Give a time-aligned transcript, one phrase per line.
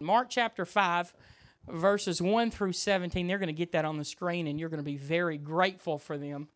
[0.00, 1.12] Mark chapter 5,
[1.68, 3.26] verses 1 through 17.
[3.26, 5.98] They're going to get that on the screen, and you're going to be very grateful
[5.98, 6.48] for them.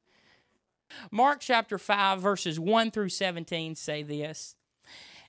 [1.11, 4.57] Mark chapter 5, verses 1 through 17 say this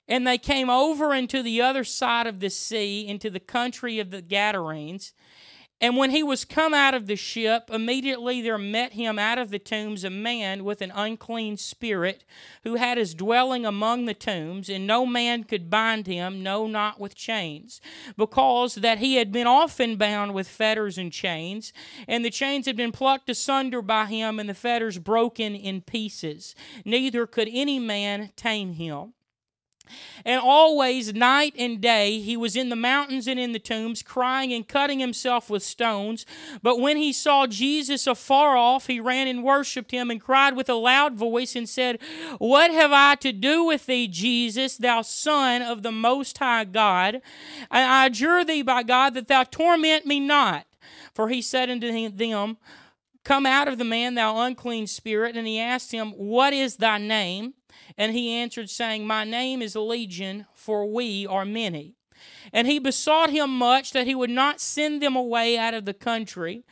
[0.06, 4.10] And they came over into the other side of the sea, into the country of
[4.10, 5.12] the Gadarenes.
[5.84, 9.50] And when he was come out of the ship, immediately there met him out of
[9.50, 12.24] the tombs a man with an unclean spirit,
[12.62, 16.98] who had his dwelling among the tombs, and no man could bind him, no, not
[16.98, 17.82] with chains,
[18.16, 21.70] because that he had been often bound with fetters and chains,
[22.08, 26.54] and the chains had been plucked asunder by him, and the fetters broken in pieces.
[26.86, 29.12] Neither could any man tame him.
[30.24, 34.52] And always, night and day, he was in the mountains and in the tombs, crying
[34.52, 36.24] and cutting himself with stones.
[36.62, 40.68] But when he saw Jesus afar off, he ran and worshipped him and cried with
[40.68, 42.00] a loud voice and said,
[42.38, 47.20] What have I to do with thee, Jesus, thou Son of the Most High God?
[47.70, 50.66] I adjure thee by God that thou torment me not.
[51.12, 52.56] For he said unto them,
[53.24, 55.36] Come out of the man, thou unclean spirit.
[55.36, 57.54] And he asked him, What is thy name?
[57.96, 61.94] And he answered, saying, My name is Legion, for we are many.
[62.52, 65.94] And he besought him much that he would not send them away out of the
[65.94, 66.64] country.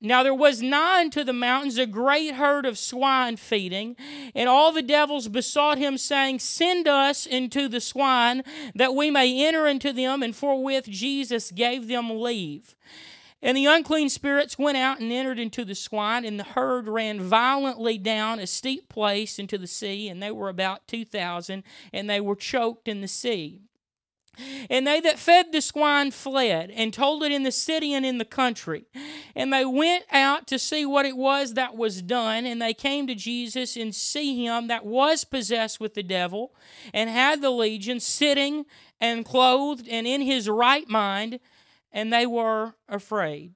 [0.00, 3.96] Now there was nigh unto the mountains a great herd of swine feeding,
[4.34, 8.42] and all the devils besought him, saying, Send us into the swine,
[8.74, 10.22] that we may enter into them.
[10.22, 12.76] And forthwith Jesus gave them leave.
[13.40, 17.20] And the unclean spirits went out and entered into the swine, and the herd ran
[17.20, 22.10] violently down a steep place into the sea, and they were about two thousand, and
[22.10, 23.60] they were choked in the sea.
[24.70, 28.18] And they that fed the swine fled and told it in the city and in
[28.18, 28.84] the country.
[29.34, 32.46] And they went out to see what it was that was done.
[32.46, 36.54] And they came to Jesus and see him that was possessed with the devil
[36.94, 38.64] and had the legion sitting
[39.00, 41.40] and clothed and in his right mind
[41.92, 43.54] and they were afraid.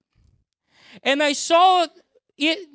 [1.02, 1.86] And they saw
[2.38, 2.68] it,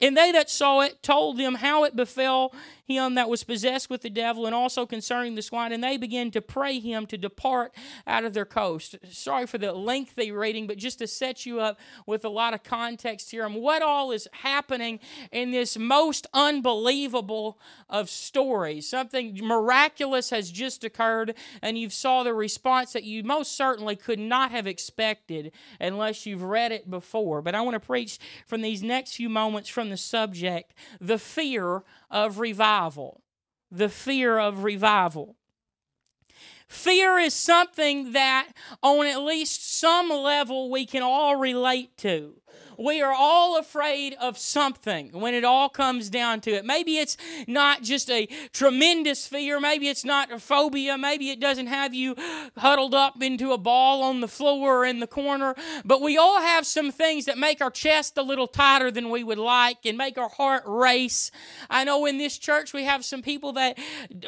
[0.00, 2.54] and they that saw it told them how it befell
[2.94, 6.30] him that was possessed with the devil, and also concerning the swine, and they began
[6.32, 7.74] to pray him to depart
[8.06, 8.96] out of their coast.
[9.10, 12.62] Sorry for the lengthy reading, but just to set you up with a lot of
[12.62, 17.58] context here and what all is happening in this most unbelievable
[17.88, 18.88] of stories.
[18.88, 24.18] Something miraculous has just occurred, and you've saw the response that you most certainly could
[24.18, 27.42] not have expected unless you've read it before.
[27.42, 31.82] But I want to preach from these next few moments from the subject the fear
[32.10, 32.81] of revival.
[33.70, 35.36] The fear of revival.
[36.68, 38.48] Fear is something that,
[38.82, 42.41] on at least some level, we can all relate to
[42.82, 46.64] we are all afraid of something when it all comes down to it.
[46.64, 47.16] Maybe it's
[47.46, 52.16] not just a tremendous fear, maybe it's not a phobia, maybe it doesn't have you
[52.56, 55.54] huddled up into a ball on the floor or in the corner,
[55.84, 59.22] but we all have some things that make our chest a little tighter than we
[59.22, 61.30] would like and make our heart race.
[61.70, 63.78] I know in this church we have some people that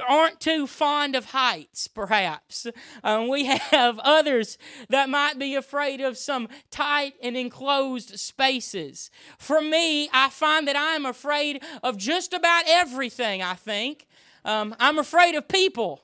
[0.08, 2.66] aren't too fond of heights, perhaps.
[3.02, 9.10] Um, we have others that might be afraid of some tight and enclosed space spaces.
[9.38, 14.06] For me, I find that I'm afraid of just about everything, I think.
[14.44, 16.02] Um, I'm afraid of people.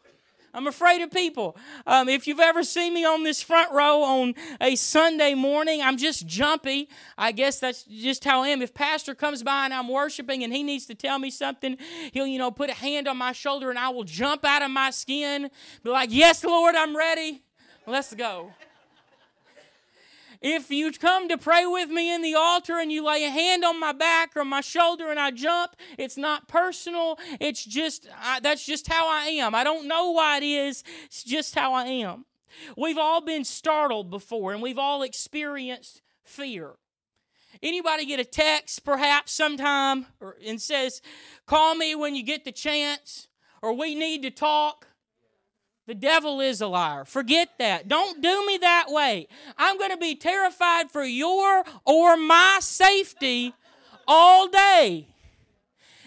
[0.52, 1.56] I'm afraid of people.
[1.86, 5.96] Um, if you've ever seen me on this front row on a Sunday morning, I'm
[5.96, 6.88] just jumpy.
[7.16, 8.62] I guess that's just how I am.
[8.62, 11.76] If pastor comes by and I'm worshiping and he needs to tell me something,
[12.12, 14.70] he'll, you know, put a hand on my shoulder and I will jump out of
[14.72, 15.50] my skin,
[15.84, 17.42] be like, Yes, Lord, I'm ready.
[17.86, 18.52] Let's go.
[20.42, 23.64] If you come to pray with me in the altar and you lay a hand
[23.64, 27.18] on my back or my shoulder and I jump, it's not personal.
[27.38, 29.54] It's just, I, that's just how I am.
[29.54, 32.24] I don't know why it is, it's just how I am.
[32.76, 36.72] We've all been startled before and we've all experienced fear.
[37.62, 41.02] Anybody get a text perhaps sometime or, and says,
[41.46, 43.28] Call me when you get the chance,
[43.60, 44.86] or we need to talk?
[45.86, 47.04] The devil is a liar.
[47.04, 47.88] Forget that.
[47.88, 49.26] Don't do me that way.
[49.58, 53.54] I'm going to be terrified for your or my safety
[54.06, 55.08] all day.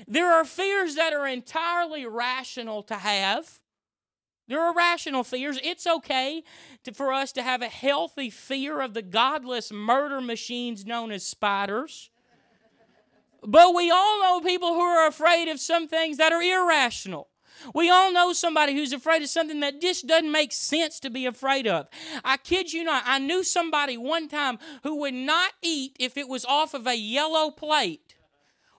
[0.08, 3.60] There are fears that are entirely rational to have.
[4.48, 5.60] There are rational fears.
[5.64, 6.44] It's okay
[6.84, 11.26] to, for us to have a healthy fear of the godless murder machines known as
[11.26, 12.10] spiders.
[13.46, 17.30] But we all know people who are afraid of some things that are irrational.
[17.74, 21.26] We all know somebody who's afraid of something that just doesn't make sense to be
[21.26, 21.88] afraid of.
[22.24, 26.28] I kid you not, I knew somebody one time who would not eat if it
[26.28, 28.16] was off of a yellow plate.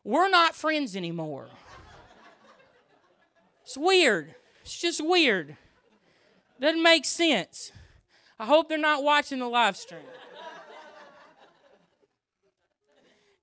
[0.03, 1.49] We're not friends anymore.
[3.63, 4.35] It's weird.
[4.63, 5.57] It's just weird.
[6.61, 7.73] Doesn't make sense.
[8.39, 10.03] I hope they're not watching the live stream.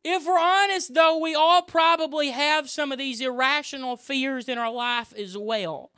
[0.03, 4.71] If we're honest, though, we all probably have some of these irrational fears in our
[4.71, 5.91] life as well.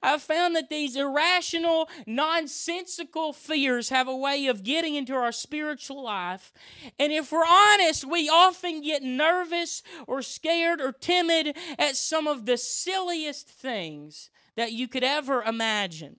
[0.00, 6.04] I've found that these irrational, nonsensical fears have a way of getting into our spiritual
[6.04, 6.52] life.
[7.00, 12.46] And if we're honest, we often get nervous or scared or timid at some of
[12.46, 16.16] the silliest things that you could ever imagine.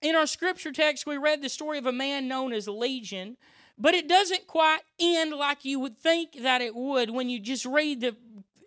[0.00, 3.36] In our scripture text, we read the story of a man known as Legion.
[3.76, 7.66] But it doesn't quite end like you would think that it would when you just
[7.66, 8.16] read the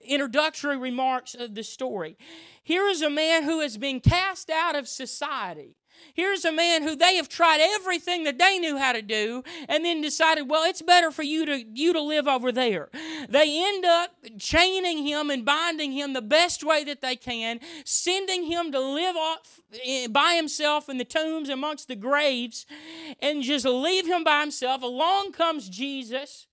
[0.06, 2.18] introductory remarks of the story.
[2.64, 5.76] Here is a man who has been cast out of society.
[6.14, 9.86] Here's a man who they have tried everything that they knew how to do and
[9.86, 12.90] then decided, well, it's better for you to you to live over there.
[13.30, 18.44] They end up chaining him and binding him the best way that they can, sending
[18.46, 22.66] him to live off eh, by himself in the tombs amongst the graves
[23.22, 24.82] and just leave him by himself.
[24.82, 26.48] Along comes Jesus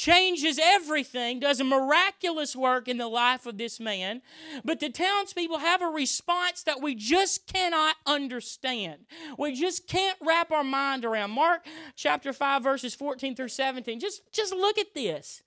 [0.00, 4.22] changes everything, does a miraculous work in the life of this man.
[4.64, 9.04] But the townspeople have a response that we just cannot understand.
[9.38, 11.32] We just can't wrap our mind around.
[11.32, 11.66] Mark
[11.96, 14.00] chapter 5, verses 14 through 17.
[14.00, 15.42] Just, just look at this.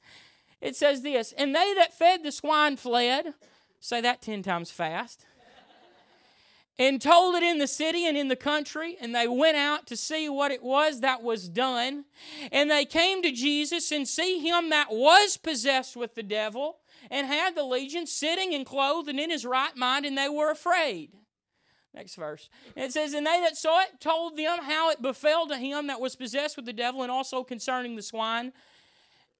[0.62, 3.34] It says this And they that fed the swine fled.
[3.80, 5.26] Say that 10 times fast
[6.80, 9.96] and told it in the city and in the country, and they went out to
[9.96, 12.06] see what it was that was done.
[12.52, 16.78] And they came to Jesus and see him that was possessed with the devil
[17.12, 20.50] and had the legion sitting and clothed and in his right mind, and they were
[20.50, 21.12] afraid.
[21.94, 22.50] Next verse.
[22.76, 26.02] It says, And they that saw it told them how it befell to him that
[26.02, 28.52] was possessed with the devil, and also concerning the swine.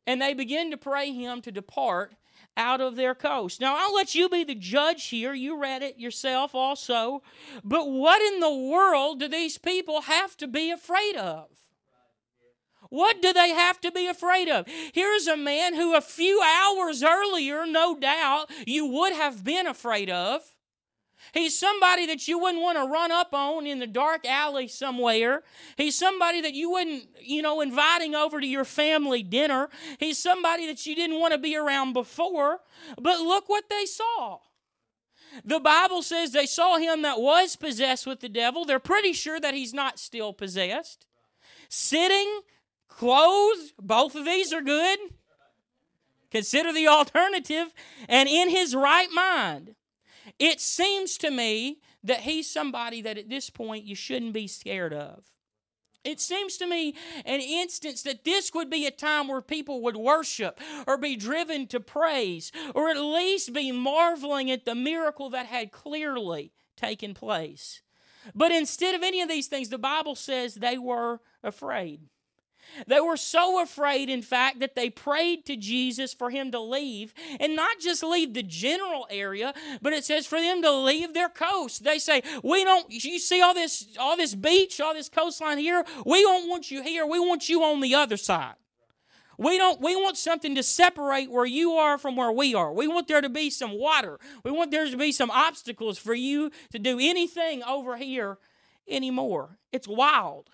[0.06, 2.14] And they began to pray him to depart
[2.56, 3.60] out of their coast.
[3.60, 5.34] Now, I'll let you be the judge here.
[5.34, 7.24] You read it yourself also.
[7.64, 11.48] But what in the world do these people have to be afraid of?
[12.90, 14.68] What do they have to be afraid of?
[14.94, 20.12] Here's a man who a few hours earlier, no doubt, you would have been afraid
[20.12, 20.53] of.
[21.32, 25.44] He's somebody that you wouldn't want to run up on in the dark alley somewhere.
[25.78, 29.70] He's somebody that you wouldn't, you know, inviting over to your family dinner.
[30.00, 32.60] He's somebody that you didn't want to be around before.
[33.00, 34.40] But look what they saw.
[35.44, 38.66] The Bible says they saw him that was possessed with the devil.
[38.66, 41.08] They're pretty sure that he's not still possessed.
[41.70, 42.42] Sitting,
[42.88, 45.00] clothed, both of these are good.
[46.30, 47.74] Consider the alternative.
[48.08, 49.76] And in his right mind.
[50.40, 54.94] It seems to me that he's somebody that at this point you shouldn't be scared
[54.94, 55.24] of.
[56.04, 56.96] It seems to me
[57.26, 61.66] an instance that this would be a time where people would worship or be driven
[61.68, 67.82] to praise or at least be marveling at the miracle that had clearly taken place.
[68.36, 72.02] But instead of any of these things, the Bible says they were afraid.
[72.88, 77.14] They were so afraid, in fact, that they prayed to Jesus for him to leave
[77.40, 81.30] and not just leave the general area, but it says for them to leave their
[81.30, 81.84] coast.
[81.84, 85.86] They say, We don't, you see all this, all this beach, all this coastline here?
[86.06, 87.06] We don't want you here.
[87.06, 88.56] We want you on the other side.
[89.38, 92.72] We don't we want something to separate where you are from where we are.
[92.72, 94.20] We want there to be some water.
[94.44, 98.38] We want there to be some obstacles for you to do anything over here
[98.88, 99.58] anymore.
[99.72, 100.52] It's wild.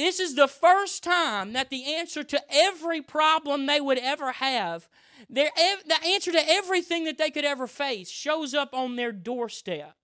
[0.00, 4.88] This is the first time that the answer to every problem they would ever have,
[5.28, 5.50] their,
[5.86, 9.94] the answer to everything that they could ever face, shows up on their doorstep.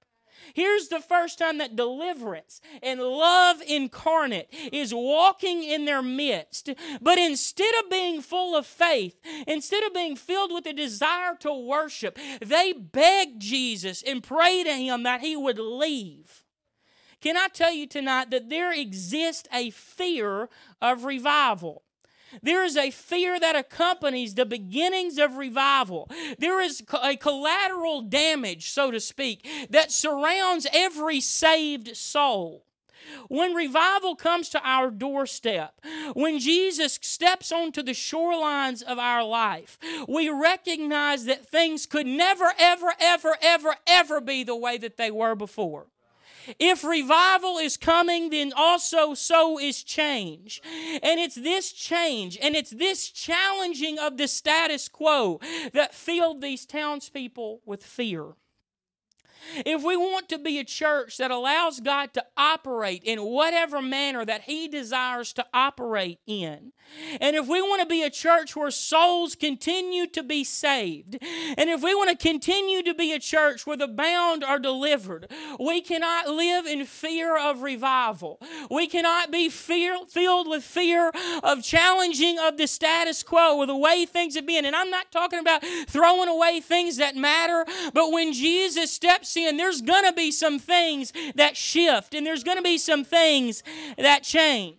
[0.52, 6.68] Here's the first time that deliverance and love incarnate is walking in their midst.
[7.00, 11.54] But instead of being full of faith, instead of being filled with a desire to
[11.54, 16.44] worship, they begged Jesus and prayed to him that he would leave.
[17.26, 20.48] Can I tell you tonight that there exists a fear
[20.80, 21.82] of revival?
[22.40, 26.08] There is a fear that accompanies the beginnings of revival.
[26.38, 32.64] There is a collateral damage, so to speak, that surrounds every saved soul.
[33.26, 35.80] When revival comes to our doorstep,
[36.14, 42.52] when Jesus steps onto the shorelines of our life, we recognize that things could never,
[42.56, 45.86] ever, ever, ever, ever be the way that they were before.
[46.58, 50.60] If revival is coming, then also so is change.
[51.02, 55.40] And it's this change and it's this challenging of the status quo
[55.72, 58.34] that filled these townspeople with fear.
[59.54, 64.24] If we want to be a church that allows God to operate in whatever manner
[64.24, 66.72] that He desires to operate in,
[67.20, 71.68] and if we want to be a church where souls continue to be saved, and
[71.68, 75.80] if we want to continue to be a church where the bound are delivered, we
[75.80, 78.40] cannot live in fear of revival.
[78.70, 81.10] We cannot be fear, filled with fear
[81.42, 84.64] of challenging of the status quo or the way things have been.
[84.64, 89.56] And I'm not talking about throwing away things that matter, but when Jesus steps in,
[89.56, 93.62] there's going to be some things that shift, and there's going to be some things
[93.98, 94.78] that change.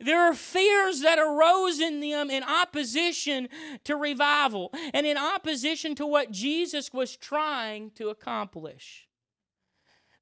[0.00, 3.48] There are fears that arose in them in opposition
[3.84, 9.08] to revival and in opposition to what Jesus was trying to accomplish.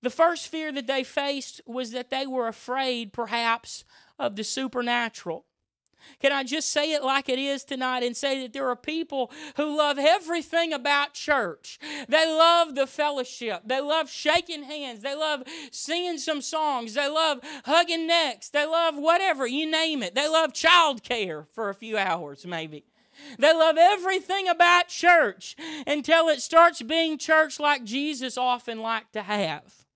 [0.01, 3.85] The first fear that they faced was that they were afraid, perhaps,
[4.19, 5.45] of the supernatural.
[6.21, 9.31] Can I just say it like it is tonight and say that there are people
[9.57, 11.79] who love everything about church?
[12.09, 13.63] They love the fellowship.
[13.65, 15.01] They love shaking hands.
[15.01, 16.95] They love singing some songs.
[16.95, 18.49] They love hugging necks.
[18.49, 20.15] They love whatever, you name it.
[20.15, 22.85] They love childcare for a few hours, maybe.
[23.39, 29.23] They love everything about church until it starts being church like Jesus often liked to
[29.23, 29.88] have.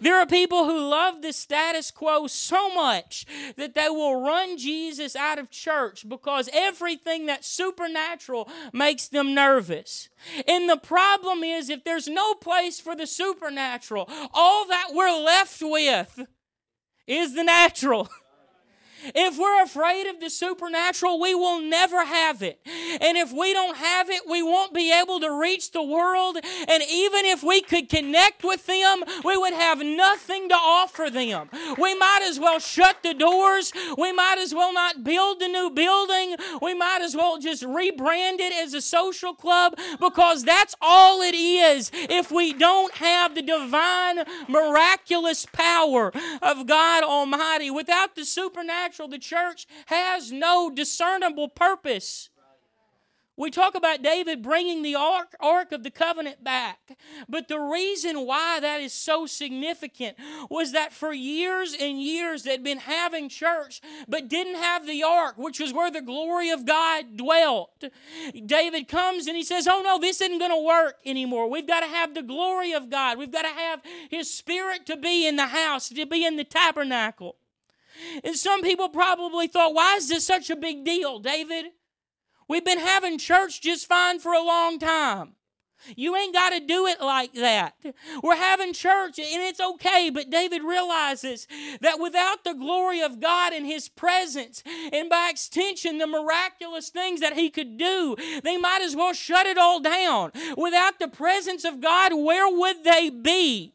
[0.00, 5.14] There are people who love the status quo so much that they will run Jesus
[5.14, 10.08] out of church because everything that's supernatural makes them nervous.
[10.46, 15.62] And the problem is, if there's no place for the supernatural, all that we're left
[15.62, 16.26] with
[17.06, 18.08] is the natural.
[19.14, 22.60] If we're afraid of the supernatural, we will never have it.
[23.00, 26.38] And if we don't have it, we won't be able to reach the world.
[26.68, 31.48] And even if we could connect with them, we would have nothing to offer them.
[31.78, 33.72] We might as well shut the doors.
[33.96, 36.36] We might as well not build a new building.
[36.60, 41.34] We might as well just rebrand it as a social club because that's all it
[41.34, 46.12] is if we don't have the divine, miraculous power
[46.42, 47.70] of God Almighty.
[47.70, 52.30] Without the supernatural, the church has no discernible purpose.
[53.38, 56.98] We talk about David bringing the ark, ark, of the covenant back.
[57.28, 60.16] But the reason why that is so significant
[60.50, 65.38] was that for years and years they'd been having church but didn't have the ark,
[65.38, 67.84] which was where the glory of God dwelt.
[68.44, 71.48] David comes and he says, Oh no, this isn't going to work anymore.
[71.48, 73.18] We've got to have the glory of God.
[73.18, 76.42] We've got to have His Spirit to be in the house, to be in the
[76.42, 77.36] tabernacle.
[78.24, 81.66] And some people probably thought, why is this such a big deal, David?
[82.48, 85.34] We've been having church just fine for a long time.
[85.96, 87.74] You ain't got to do it like that.
[88.22, 91.46] We're having church and it's okay, but David realizes
[91.80, 94.62] that without the glory of God and His presence,
[94.92, 99.46] and by extension, the miraculous things that He could do, they might as well shut
[99.46, 100.32] it all down.
[100.56, 103.74] Without the presence of God, where would they be?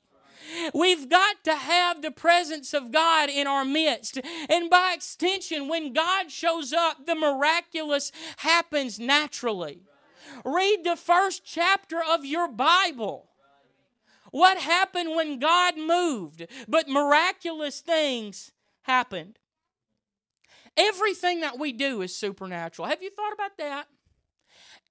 [0.73, 4.19] We've got to have the presence of God in our midst.
[4.49, 9.83] And by extension, when God shows up, the miraculous happens naturally.
[10.45, 13.29] Read the first chapter of your Bible.
[14.31, 16.47] What happened when God moved?
[16.67, 18.51] But miraculous things
[18.83, 19.37] happened.
[20.75, 22.87] Everything that we do is supernatural.
[22.87, 23.87] Have you thought about that?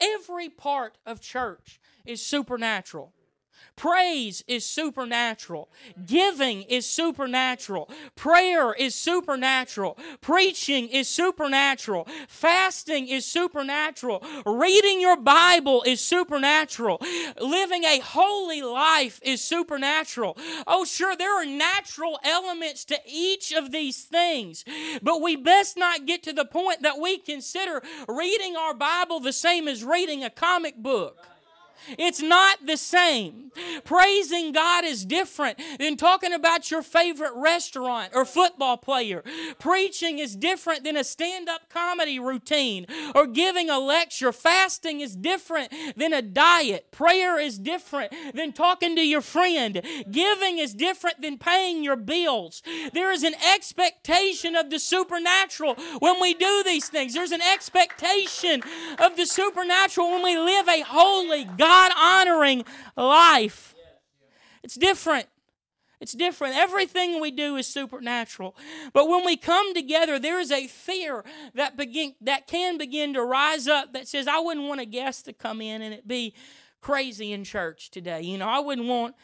[0.01, 3.13] Every part of church is supernatural.
[3.77, 5.69] Praise is supernatural.
[6.07, 7.89] Giving is supernatural.
[8.17, 9.99] Prayer is supernatural.
[10.21, 12.07] Preaching is supernatural.
[12.29, 14.23] Fasting is supernatural.
[14.47, 17.01] Reading your Bible is supernatural.
[17.41, 20.37] Living a holy life is supernatural.
[20.67, 24.65] Oh, sure, there are natural elements to each of these things,
[25.03, 29.33] but we best not get to the point that we consider reading our Bible the
[29.33, 31.19] same as reading a comic book.
[31.99, 33.51] It's not the same.
[33.85, 39.23] Praising God is different than talking about your favorite restaurant or football player.
[39.59, 44.33] Preaching is different than a stand up comedy routine or giving a lecture.
[44.33, 46.91] Fasting is different than a diet.
[46.93, 49.83] Prayer is different than talking to your friend.
[50.11, 52.63] Giving is different than paying your bills.
[52.93, 57.13] There is an expectation of the supernatural when we do these things.
[57.15, 58.63] There's an expectation
[58.99, 62.65] of the supernatural when we live a holy, God God honoring
[62.97, 63.75] life.
[64.63, 65.27] It's different.
[66.01, 66.55] It's different.
[66.57, 68.55] Everything we do is supernatural.
[68.93, 71.25] But when we come together, there is a fear
[71.55, 75.25] that begin that can begin to rise up that says, I wouldn't want a guest
[75.27, 76.35] to come in and it be
[76.83, 78.21] crazy in church today.
[78.21, 79.15] You know, I wouldn't want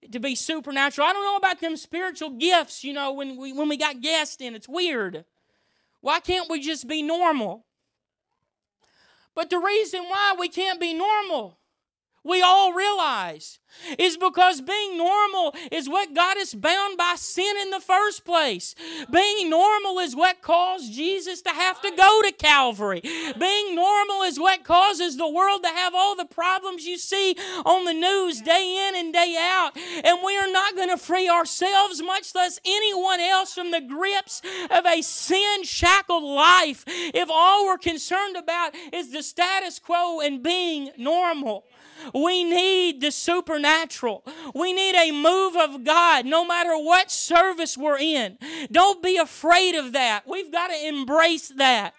[0.00, 1.08] it to be supernatural.
[1.08, 4.40] I don't know about them spiritual gifts, you know, when we when we got guests
[4.40, 4.54] in.
[4.54, 5.24] It's weird.
[6.00, 7.64] Why can't we just be normal?
[9.34, 11.58] But the reason why we can't be normal
[12.28, 13.58] we all realize
[13.98, 18.74] is because being normal is what got us bound by sin in the first place.
[19.10, 23.00] Being normal is what caused Jesus to have to go to Calvary.
[23.38, 27.84] Being normal is what causes the world to have all the problems you see on
[27.84, 29.76] the news day in and day out.
[30.04, 34.42] And we are not going to free ourselves, much less anyone else, from the grips
[34.70, 40.42] of a sin shackled life if all we're concerned about is the status quo and
[40.42, 41.64] being normal.
[42.14, 44.24] We need the supernatural.
[44.54, 48.38] We need a move of God no matter what service we're in.
[48.70, 50.22] Don't be afraid of that.
[50.26, 51.94] We've got to embrace that.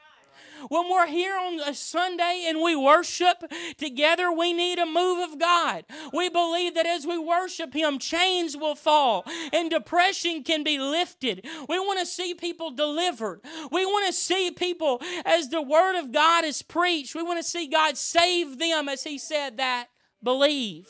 [0.67, 3.43] When we're here on a Sunday and we worship
[3.77, 5.85] together, we need a move of God.
[6.13, 9.23] We believe that as we worship Him, chains will fall
[9.53, 11.45] and depression can be lifted.
[11.67, 13.41] We want to see people delivered.
[13.71, 17.15] We want to see people as the Word of God is preached.
[17.15, 19.87] We want to see God save them as He said that
[20.23, 20.87] believe.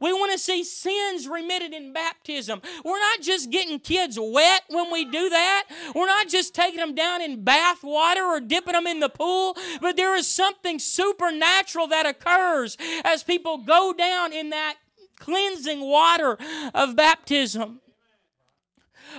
[0.00, 2.60] We want to see sins remitted in baptism.
[2.84, 5.64] We're not just getting kids wet when we do that.
[5.94, 9.56] We're not just taking them down in bath water or dipping them in the pool,
[9.80, 14.76] but there is something supernatural that occurs as people go down in that
[15.18, 16.36] cleansing water
[16.74, 17.80] of baptism.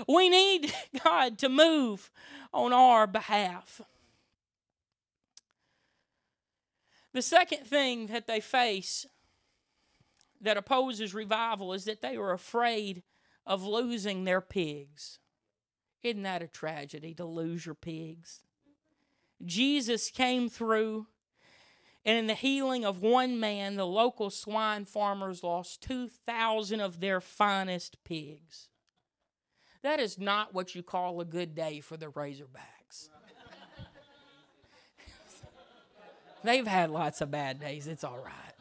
[0.08, 2.12] We need God to move
[2.54, 3.82] on our behalf.
[7.14, 9.06] The second thing that they face
[10.44, 13.04] that opposes revival is that they are afraid
[13.46, 15.20] of losing their pigs.
[16.04, 18.42] Isn't that a tragedy to lose your pigs?
[19.44, 21.08] Jesus came through,
[22.06, 27.22] and in the healing of one man, the local swine farmers lost 2,000 of their
[27.22, 28.70] finest pigs.
[29.82, 33.10] That is not what you call a good day for the Razorbacks.
[36.44, 37.88] They've had lots of bad days.
[37.88, 38.54] It's all right.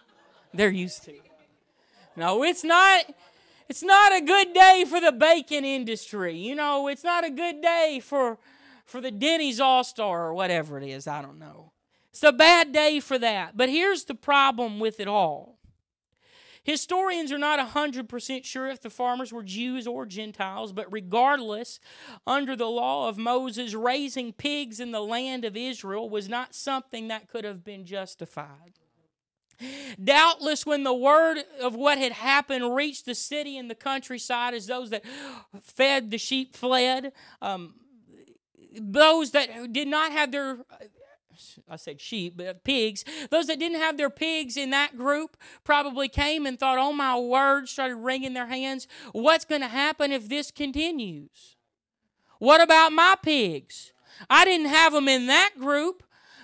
[0.55, 1.32] They're used to it.
[2.17, 3.05] No, it's not.
[3.69, 6.37] It's not a good day for the bacon industry.
[6.37, 8.39] You know, it's not a good day for
[8.85, 11.07] for the Denny's All Star or whatever it is.
[11.07, 11.73] I don't know.
[12.11, 13.57] It's a bad day for that.
[13.57, 15.59] But here's the problem with it all.
[16.65, 21.81] Historians are not 100% sure if the farmers were Jews or Gentiles, but regardless,
[22.25, 27.09] under the law of Moses, raising pigs in the land of Israel was not something
[27.09, 28.75] that could have been justified.
[30.03, 34.67] Doubtless, when the word of what had happened reached the city and the countryside, as
[34.67, 35.05] those that
[35.61, 37.75] fed the sheep fled, um,
[38.75, 40.59] those that did not have their
[41.69, 43.05] I said sheep, but pigs.
[43.31, 47.19] Those that didn't have their pigs in that group probably came and thought, oh my
[47.19, 48.87] word, started wringing their hands.
[49.13, 51.57] What's going to happen if this continues?
[52.39, 53.93] What about my pigs?
[54.29, 56.03] I didn't have them in that group.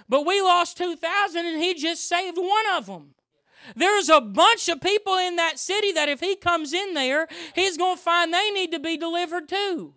[0.09, 3.15] But we lost 2,000 and he just saved one of them.
[3.77, 7.77] There's a bunch of people in that city that if he comes in there, he's
[7.77, 9.95] going to find they need to be delivered too.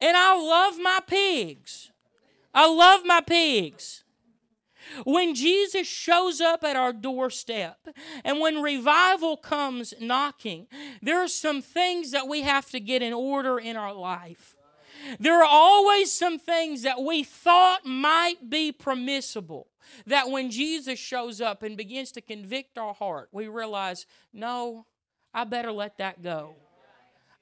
[0.00, 1.90] And I love my pigs.
[2.52, 4.04] I love my pigs.
[5.04, 7.88] When Jesus shows up at our doorstep
[8.22, 10.66] and when revival comes knocking,
[11.02, 14.56] there are some things that we have to get in order in our life.
[15.18, 19.68] There are always some things that we thought might be permissible
[20.06, 24.86] that when Jesus shows up and begins to convict our heart, we realize, no,
[25.32, 26.54] I better let that go.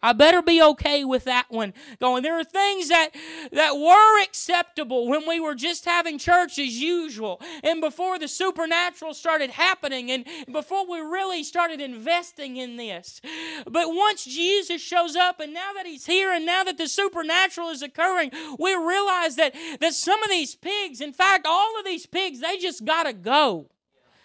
[0.02, 2.22] I better be okay with that one going.
[2.22, 3.10] There are things that,
[3.52, 9.14] that were acceptable when we were just having church as usual and before the supernatural
[9.14, 13.20] started happening and before we really started investing in this.
[13.64, 17.68] But once Jesus shows up and now that he's here and now that the supernatural
[17.68, 22.06] is occurring, we realize that, that some of these pigs, in fact, all of these
[22.06, 23.68] pigs, they just got to go.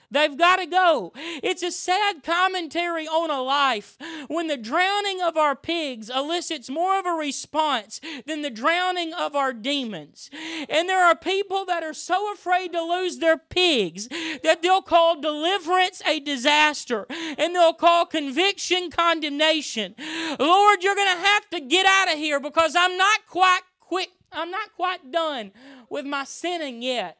[0.09, 1.11] They've got to go.
[1.15, 6.97] It's a sad commentary on a life when the drowning of our pigs elicits more
[6.99, 10.29] of a response than the drowning of our demons.
[10.69, 14.07] And there are people that are so afraid to lose their pigs
[14.43, 19.95] that they'll call deliverance a disaster and they'll call conviction condemnation.
[20.39, 24.09] Lord, you're going to have to get out of here because I'm not quite quick.
[24.31, 25.51] I'm not quite done
[25.89, 27.17] with my sinning yet.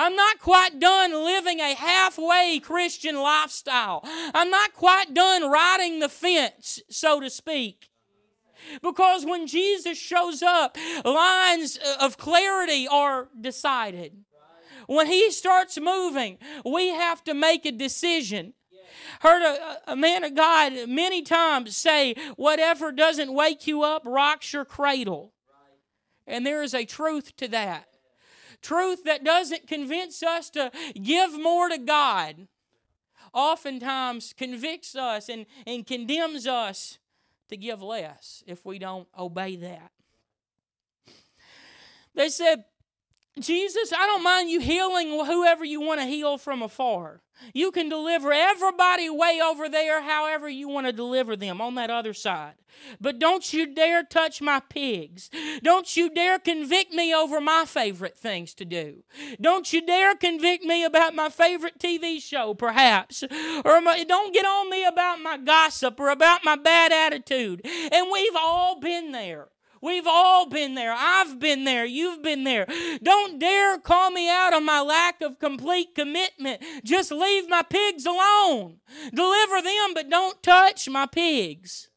[0.00, 4.00] I'm not quite done living a halfway Christian lifestyle.
[4.32, 7.90] I'm not quite done riding the fence, so to speak.
[8.80, 14.24] Because when Jesus shows up, lines of clarity are decided.
[14.86, 18.54] When he starts moving, we have to make a decision.
[19.20, 24.54] Heard a, a, man of God many times say, Whatever doesn't wake you up rocks
[24.54, 25.34] your cradle.
[26.26, 27.89] And there is a truth to that
[28.62, 30.70] truth that doesn't convince us to
[31.00, 32.48] give more to God.
[33.32, 36.98] oftentimes convicts us and, and condemns us
[37.48, 39.90] to give less if we don't obey that.
[42.14, 42.64] They said,
[43.38, 47.22] Jesus, I don't mind you healing whoever you want to heal from afar.
[47.54, 51.90] You can deliver everybody way over there however you want to deliver them on that
[51.90, 52.54] other side.
[53.00, 55.30] But don't you dare touch my pigs.
[55.62, 59.04] Don't you dare convict me over my favorite things to do.
[59.40, 63.22] Don't you dare convict me about my favorite TV show, perhaps.
[63.64, 67.62] Or my, don't get on me about my gossip or about my bad attitude.
[67.64, 69.48] And we've all been there.
[69.82, 70.94] We've all been there.
[70.96, 71.84] I've been there.
[71.84, 72.66] You've been there.
[73.02, 76.62] Don't dare call me out on my lack of complete commitment.
[76.84, 78.78] Just leave my pigs alone.
[79.14, 81.89] Deliver them, but don't touch my pigs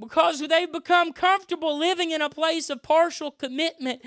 [0.00, 4.02] because they've become comfortable living in a place of partial commitment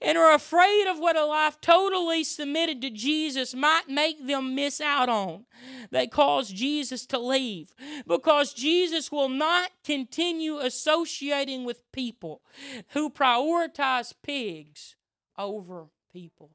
[0.00, 4.80] and are afraid of what a life totally submitted to Jesus might make them miss
[4.80, 5.44] out on.
[5.90, 7.74] They cause Jesus to leave
[8.06, 12.42] because Jesus will not continue associating with people
[12.90, 14.96] who prioritize pigs
[15.38, 16.50] over people.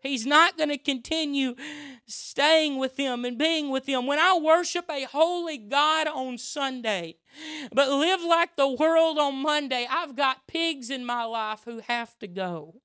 [0.00, 1.56] He's not going to continue
[2.06, 4.06] staying with them and being with them.
[4.06, 7.16] When I worship a holy God on Sunday,
[7.72, 12.18] but live like the world on Monday, I've got pigs in my life who have
[12.18, 12.80] to go.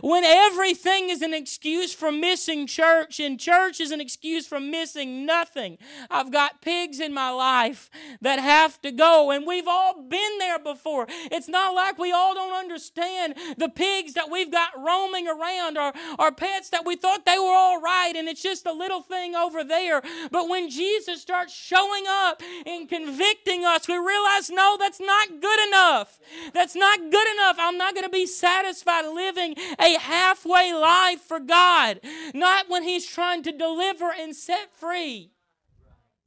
[0.00, 5.26] When everything is an excuse for missing church and church is an excuse for missing
[5.26, 5.78] nothing,
[6.10, 9.30] I've got pigs in my life that have to go.
[9.30, 11.06] And we've all been there before.
[11.08, 15.92] It's not like we all don't understand the pigs that we've got roaming around or
[16.18, 19.34] our pets that we thought they were all right and it's just a little thing
[19.34, 20.02] over there.
[20.30, 25.68] But when Jesus starts showing up and convicting us, we realize no, that's not good
[25.68, 26.18] enough.
[26.52, 27.56] That's not good enough.
[27.58, 32.00] I'm not going to be satisfied living a halfway life for God,
[32.34, 35.30] not when He's trying to deliver and set free.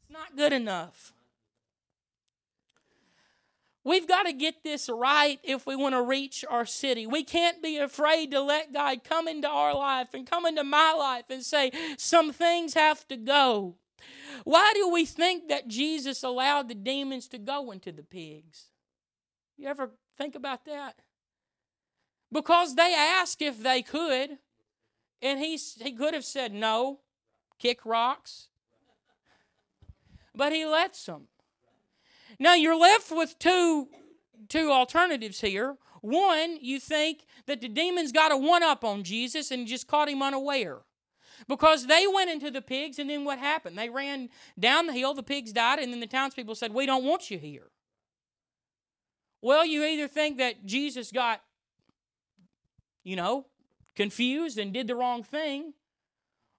[0.01, 1.13] It's not good enough.
[3.83, 7.07] We've got to get this right if we want to reach our city.
[7.07, 10.93] We can't be afraid to let God come into our life and come into my
[10.93, 13.75] life and say, some things have to go.
[14.43, 18.65] Why do we think that Jesus allowed the demons to go into the pigs?
[19.57, 20.95] You ever think about that?
[22.31, 24.37] Because they asked if they could,
[25.21, 26.99] and he, he could have said no,
[27.57, 28.47] kick rocks,
[30.35, 31.27] but he lets them.
[32.39, 33.89] Now you're left with two,
[34.47, 35.77] two alternatives here.
[36.01, 40.09] One, you think that the demons got a one up on Jesus and just caught
[40.09, 40.79] him unaware.
[41.47, 43.77] Because they went into the pigs, and then what happened?
[43.77, 47.05] They ran down the hill, the pigs died, and then the townspeople said, We don't
[47.05, 47.71] want you here.
[49.41, 51.41] Well, you either think that Jesus got
[53.03, 53.45] you know,
[53.95, 55.73] confused and did the wrong thing.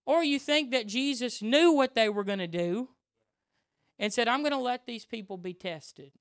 [0.07, 2.89] Or you think that Jesus knew what they were going to do
[3.99, 6.13] and said, I'm going to let these people be tested.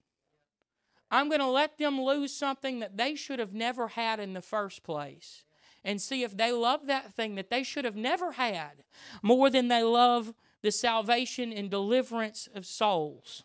[1.12, 4.42] I'm going to let them lose something that they should have never had in the
[4.42, 5.44] first place
[5.84, 8.84] and see if they love that thing that they should have never had
[9.24, 13.44] more than they love the salvation and deliverance of souls.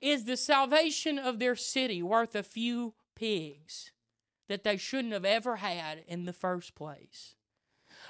[0.00, 3.90] Is the salvation of their city worth a few pigs?
[4.48, 7.34] That they shouldn't have ever had in the first place.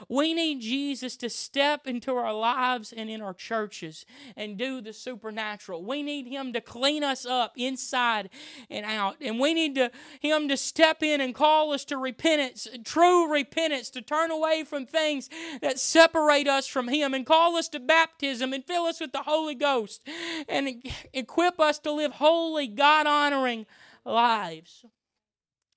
[0.09, 4.05] We need Jesus to step into our lives and in our churches
[4.37, 5.85] and do the supernatural.
[5.85, 8.31] We need Him to clean us up inside
[8.71, 9.17] and out.
[9.21, 13.91] And we need to, Him to step in and call us to repentance, true repentance,
[13.91, 15.31] to turn away from things
[15.63, 19.23] that separate us from Him and call us to baptism and fill us with the
[19.23, 20.07] Holy Ghost
[20.49, 23.67] and equip us to live holy, God honoring
[24.05, 24.85] lives.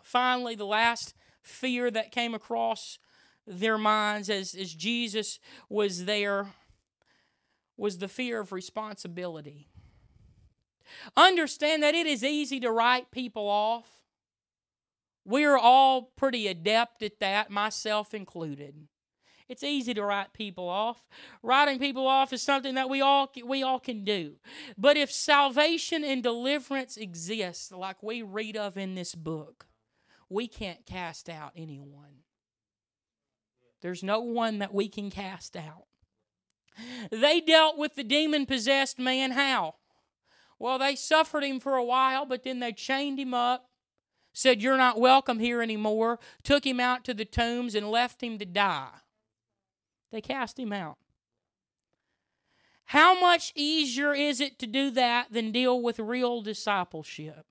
[0.09, 2.97] Finally, the last fear that came across
[3.45, 6.47] their minds as, as Jesus was there
[7.77, 9.67] was the fear of responsibility.
[11.15, 14.01] Understand that it is easy to write people off.
[15.25, 18.87] We're all pretty adept at that, myself included.
[19.47, 21.07] It's easy to write people off.
[21.43, 24.37] Writing people off is something that we all we all can do.
[24.75, 29.67] But if salvation and deliverance exists like we read of in this book,
[30.29, 32.23] we can't cast out anyone.
[33.81, 35.85] There's no one that we can cast out.
[37.11, 39.75] They dealt with the demon possessed man how?
[40.59, 43.69] Well, they suffered him for a while, but then they chained him up,
[44.33, 48.37] said, You're not welcome here anymore, took him out to the tombs, and left him
[48.39, 48.89] to die.
[50.11, 50.97] They cast him out.
[52.85, 57.45] How much easier is it to do that than deal with real discipleship?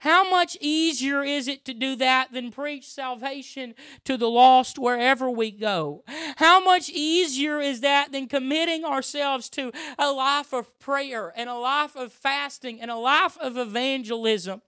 [0.00, 5.30] How much easier is it to do that than preach salvation to the lost wherever
[5.30, 6.04] we go?
[6.36, 11.54] How much easier is that than committing ourselves to a life of prayer and a
[11.54, 14.62] life of fasting and a life of evangelism?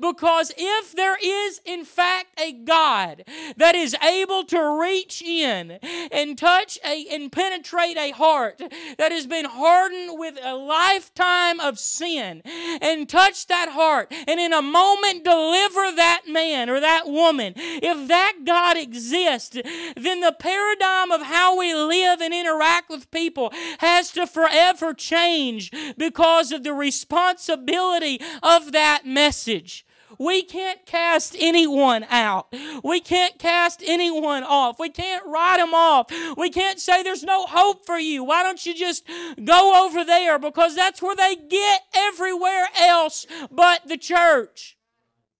[0.00, 3.24] Because if there is, in fact, a God
[3.56, 5.72] that is able to reach in
[6.10, 8.60] and touch a, and penetrate a heart
[8.98, 12.42] that has been hardened with a lifetime of sin
[12.80, 18.08] and touch that heart and in a moment deliver that man or that woman, if
[18.08, 19.56] that God exists,
[19.96, 25.70] then the paradigm of how we live and interact with people has to forever change
[25.96, 29.86] because of the responsibility of that message message.
[30.18, 32.54] We can't cast anyone out.
[32.84, 34.78] We can't cast anyone off.
[34.78, 36.12] We can't write them off.
[36.36, 38.22] We can't say there's no hope for you.
[38.22, 39.06] Why don't you just
[39.42, 40.38] go over there?
[40.38, 44.76] Because that's where they get everywhere else but the church.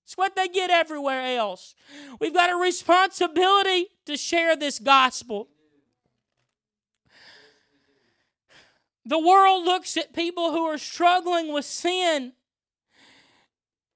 [0.05, 1.75] It's what they get everywhere else.
[2.18, 5.48] We've got a responsibility to share this gospel.
[9.05, 12.33] The world looks at people who are struggling with sin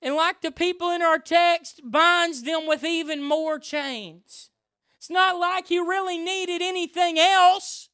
[0.02, 4.50] and like the people in our text, binds them with even more chains.
[4.98, 7.88] It's not like you really needed anything else.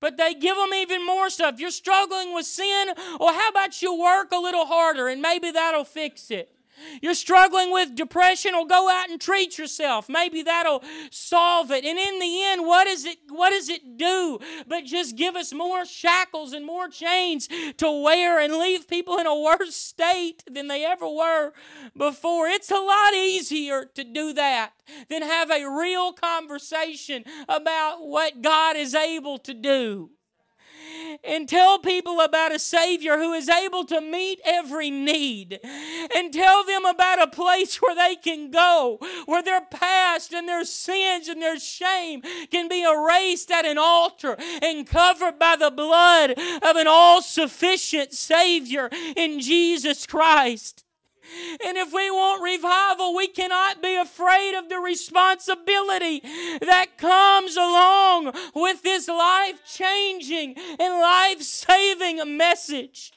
[0.00, 1.58] But they give them even more stuff.
[1.58, 5.84] You're struggling with sin, well, how about you work a little harder and maybe that'll
[5.84, 6.57] fix it?
[7.02, 10.08] You're struggling with depression, well, go out and treat yourself.
[10.08, 11.84] Maybe that'll solve it.
[11.84, 15.52] And in the end, what is it what does it do but just give us
[15.52, 20.68] more shackles and more chains to wear and leave people in a worse state than
[20.68, 21.52] they ever were
[21.96, 22.48] before?
[22.48, 24.72] It's a lot easier to do that
[25.08, 30.10] than have a real conversation about what God is able to do
[31.24, 35.60] and tell people about a Savior who is able to meet every need
[36.14, 40.64] and tell them about a place where they can go, where their past and their
[40.64, 46.30] sins and their shame can be erased at an altar and covered by the blood
[46.30, 50.84] of an all sufficient Savior in Jesus Christ.
[51.64, 56.20] And if we want revival, we cannot be afraid of the responsibility
[56.60, 63.12] that comes along with this life changing and life saving message.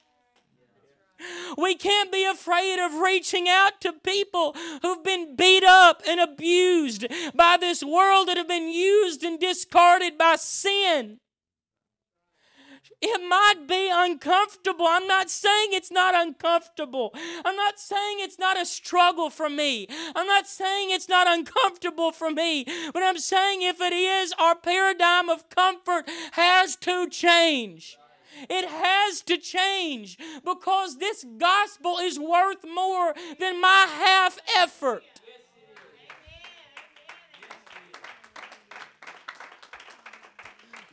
[1.57, 7.05] We can't be afraid of reaching out to people who've been beat up and abused
[7.35, 11.19] by this world that have been used and discarded by sin.
[13.01, 14.85] It might be uncomfortable.
[14.87, 17.11] I'm not saying it's not uncomfortable.
[17.43, 19.87] I'm not saying it's not a struggle for me.
[20.15, 22.65] I'm not saying it's not uncomfortable for me.
[22.93, 27.97] But I'm saying if it is, our paradigm of comfort has to change.
[28.49, 35.03] It has to change because this gospel is worth more than my half effort.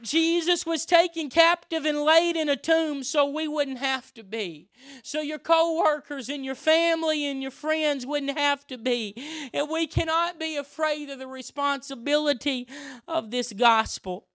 [0.02, 4.68] Jesus was taken captive and laid in a tomb so we wouldn't have to be.
[5.02, 9.50] So your co-workers and your family and your friends wouldn't have to be.
[9.52, 12.68] And we cannot be afraid of the responsibility
[13.06, 14.26] of this gospel.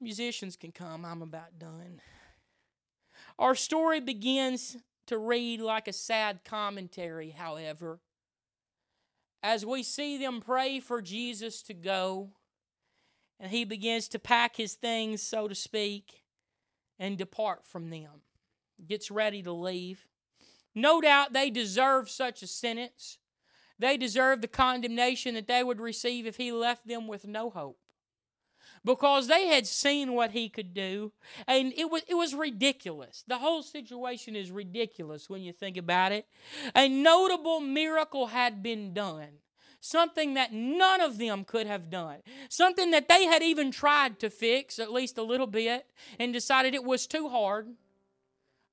[0.00, 1.04] Musicians can come.
[1.04, 2.00] I'm about done.
[3.38, 8.00] Our story begins to read like a sad commentary, however.
[9.42, 12.30] As we see them pray for Jesus to go,
[13.40, 16.22] and he begins to pack his things, so to speak,
[16.98, 18.22] and depart from them.
[18.86, 20.06] Gets ready to leave.
[20.74, 23.18] No doubt they deserve such a sentence.
[23.78, 27.78] They deserve the condemnation that they would receive if he left them with no hope.
[28.84, 31.12] Because they had seen what he could do,
[31.46, 33.22] and it was, it was ridiculous.
[33.26, 36.26] The whole situation is ridiculous when you think about it.
[36.74, 39.38] A notable miracle had been done
[39.82, 42.18] something that none of them could have done,
[42.48, 45.86] something that they had even tried to fix, at least a little bit,
[46.18, 47.74] and decided it was too hard.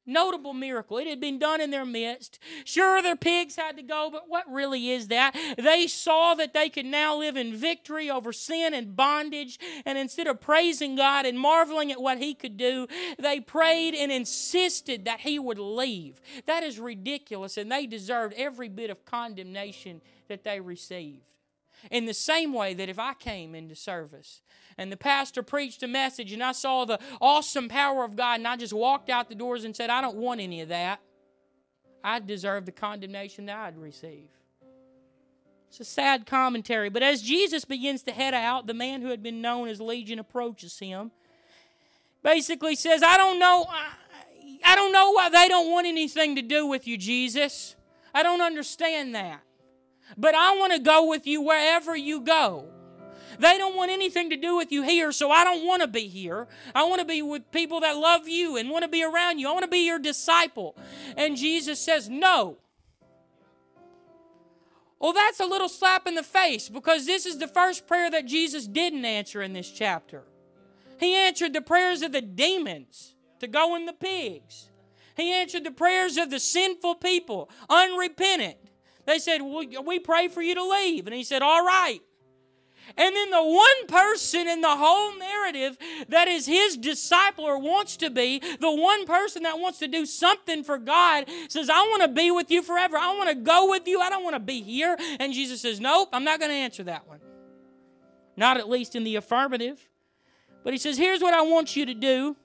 [0.10, 0.98] Notable miracle.
[0.98, 2.40] It had been done in their midst.
[2.66, 5.36] Sure, their pigs had to go, but what really is that?
[5.58, 10.28] They saw that they could now live in victory over sin and bondage, and instead
[10.28, 12.88] of praising God and marveling at what He could do,
[13.20, 16.20] they prayed and insisted that He would leave.
[16.48, 21.22] That is ridiculous, and they deserved every bit of condemnation that they received.
[21.92, 24.42] In the same way that if I came into service
[24.78, 28.48] and the pastor preached a message and I saw the awesome power of God and
[28.48, 31.00] I just walked out the doors and said, I don't want any of that,
[32.04, 34.30] I'd deserve the condemnation that I'd receive.
[35.70, 36.90] It's a sad commentary.
[36.90, 40.18] But as Jesus begins to head out, the man who had been known as Legion
[40.18, 41.12] approaches him.
[42.24, 43.66] Basically says, I don't know.
[43.70, 43.94] I,
[44.66, 47.76] I don't know why they don't want anything to do with you, Jesus.
[48.14, 49.42] I don't understand that.
[50.18, 52.66] But I want to go with you wherever you go.
[53.40, 56.08] They don't want anything to do with you here, so I don't want to be
[56.08, 56.48] here.
[56.76, 59.48] I want to be with people that love you and want to be around you.
[59.48, 60.76] I want to be your disciple.
[61.16, 62.58] And Jesus says, No.
[65.00, 68.26] Well, that's a little slap in the face because this is the first prayer that
[68.26, 70.24] Jesus didn't answer in this chapter.
[71.00, 74.70] He answered the prayers of the demons to go in the pigs.
[75.16, 78.58] He answered the prayers of the sinful people, unrepentant.
[79.10, 81.08] They said, We pray for you to leave.
[81.08, 82.00] And he said, All right.
[82.96, 85.78] And then the one person in the whole narrative
[86.10, 90.06] that is his disciple or wants to be, the one person that wants to do
[90.06, 92.98] something for God says, I want to be with you forever.
[92.98, 94.00] I want to go with you.
[94.00, 94.96] I don't want to be here.
[95.20, 97.20] And Jesus says, Nope, I'm not going to answer that one.
[98.38, 99.90] Not at least in the affirmative.
[100.64, 102.38] But he says, Here's what I want you to do.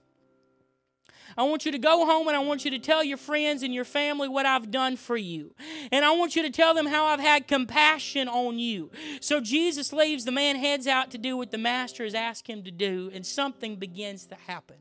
[1.36, 3.74] I want you to go home and I want you to tell your friends and
[3.74, 5.54] your family what I've done for you.
[5.90, 8.90] And I want you to tell them how I've had compassion on you.
[9.20, 12.62] So Jesus leaves, the man heads out to do what the master has asked him
[12.64, 14.76] to do, and something begins to happen.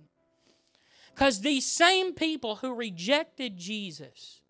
[1.13, 4.41] Because these same people who rejected Jesus,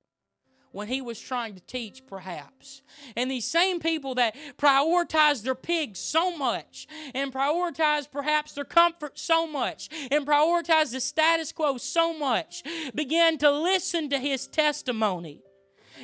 [0.74, 2.82] when he was trying to teach, perhaps.
[3.16, 9.18] And these same people that prioritize their pigs so much, and prioritize perhaps their comfort
[9.18, 15.42] so much, and prioritize the status quo so much, began to listen to his testimony.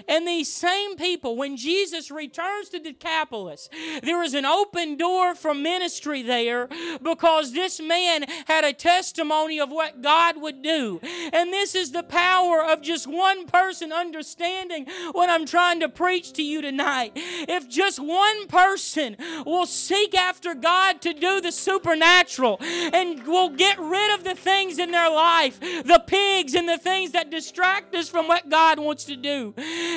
[0.08, 3.70] And these same people, when Jesus returns to Decapolis,
[4.04, 6.68] there is an open door for ministry there
[7.02, 11.00] because this man had a testimony of what God would do.
[11.34, 16.34] And this is the power of just one person understanding what I'm trying to preach
[16.34, 17.12] to you tonight.
[17.16, 23.80] If just one person will seek after God to do the supernatural and will get
[23.80, 28.10] rid of the things in their life, the pigs and the things that distract us
[28.10, 29.54] from what God wants to do.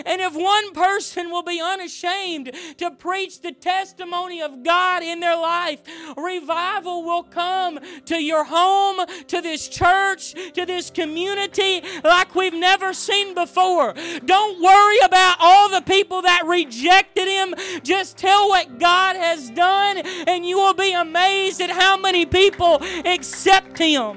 [0.06, 5.36] And if one person will be unashamed to preach the testimony of God in their
[5.36, 5.80] life,
[6.16, 12.92] revival will come to your home, to this church, to this community like we've never
[12.92, 13.94] seen before.
[14.24, 17.54] Don't worry about all the people that rejected Him.
[17.82, 22.82] Just tell what God has done, and you will be amazed at how many people
[23.04, 24.16] accept Him.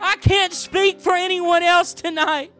[0.00, 2.52] I can't speak for anyone else tonight.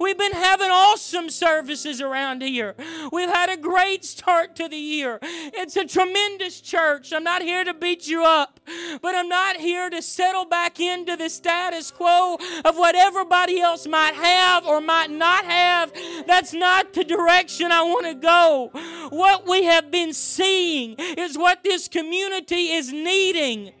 [0.00, 2.74] We've been having awesome services around here.
[3.12, 5.18] We've had a great start to the year.
[5.22, 7.12] It's a tremendous church.
[7.12, 8.60] I'm not here to beat you up,
[9.00, 13.86] but I'm not here to settle back into the status quo of what everybody else
[13.86, 15.92] might have or might not have.
[16.26, 18.70] That's not the direction I want to go.
[19.10, 23.72] What we have been seeing is what this community is needing.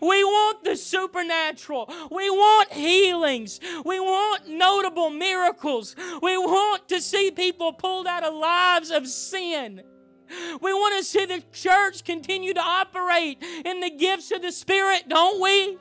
[0.00, 1.90] We want the supernatural.
[2.10, 3.60] We want healings.
[3.84, 5.96] We want notable miracles.
[6.22, 9.82] We want to see people pulled out of lives of sin.
[10.60, 15.08] We want to see the church continue to operate in the gifts of the Spirit,
[15.08, 15.78] don't we?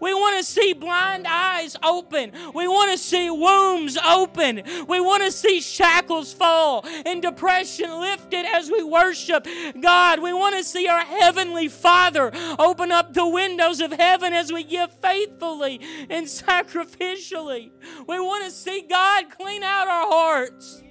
[0.00, 2.32] We want to see blind eyes open.
[2.54, 4.62] We want to see wombs open.
[4.88, 9.46] We want to see shackles fall and depression lifted as we worship
[9.80, 10.20] God.
[10.20, 14.64] We want to see our Heavenly Father open up the windows of heaven as we
[14.64, 17.70] give faithfully and sacrificially.
[18.06, 20.82] We want to see God clean out our hearts.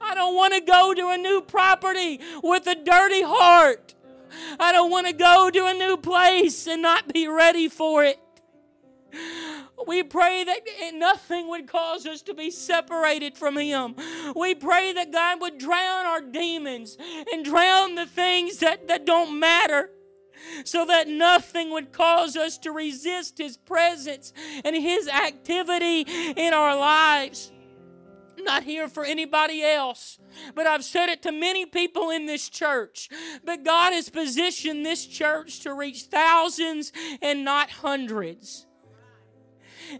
[0.00, 3.94] I don't want to go to a new property with a dirty heart.
[4.58, 8.18] I don't want to go to a new place and not be ready for it.
[9.86, 10.60] We pray that
[10.94, 13.94] nothing would cause us to be separated from Him.
[14.36, 16.98] We pray that God would drown our demons
[17.32, 19.90] and drown the things that, that don't matter
[20.64, 24.32] so that nothing would cause us to resist His presence
[24.64, 26.02] and His activity
[26.36, 27.50] in our lives
[28.44, 30.18] not here for anybody else,
[30.54, 33.08] but I've said it to many people in this church.
[33.44, 38.66] But God has positioned this church to reach thousands and not hundreds.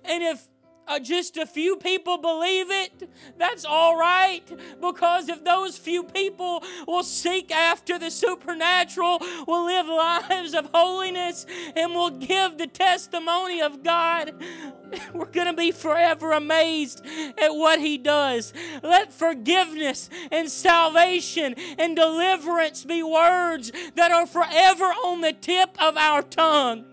[0.05, 0.47] And if
[0.89, 4.43] uh, just a few people believe it, that's all right.
[4.81, 11.47] Because if those few people will seek after the supernatural, will live lives of holiness,
[11.77, 14.33] and will give the testimony of God,
[15.15, 17.05] we're going to be forever amazed
[17.39, 18.53] at what He does.
[18.83, 25.97] Let forgiveness and salvation and deliverance be words that are forever on the tip of
[25.97, 26.85] our tongue.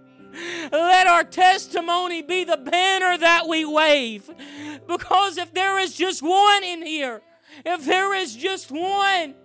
[0.71, 4.29] Let our testimony be the banner that we wave.
[4.87, 7.21] Because if there is just one in here,
[7.65, 9.35] if there is just one,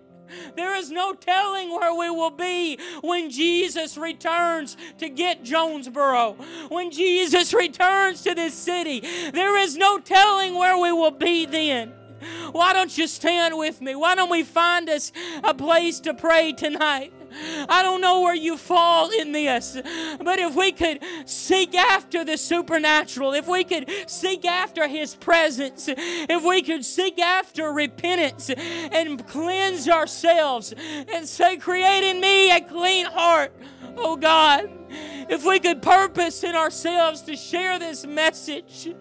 [0.55, 6.37] There is no telling where we will be when Jesus returns to get Jonesboro.
[6.69, 11.93] When Jesus returns to this city, there is no telling where we will be then.
[12.51, 13.95] Why don't you stand with me?
[13.95, 15.11] Why don't we find us
[15.43, 17.13] a place to pray tonight?
[17.33, 19.77] I don't know where you fall in this,
[20.21, 25.87] but if we could seek after the supernatural, if we could seek after His presence,
[25.87, 32.61] if we could seek after repentance and cleanse ourselves and say, Create in me a
[32.61, 33.53] clean heart,
[33.97, 34.69] oh God,
[35.29, 38.93] if we could purpose in ourselves to share this message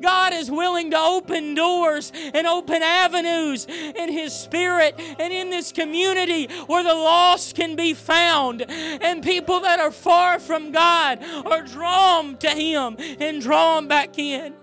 [0.00, 5.72] God is willing to open doors and open avenues in His Spirit and in this
[5.72, 11.62] community where the lost can be found and people that are far from God are
[11.62, 14.54] drawn to Him and drawn back in.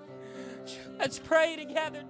[1.00, 2.04] Let's pray together.